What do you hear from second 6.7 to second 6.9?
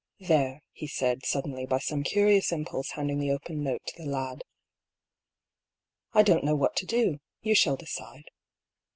to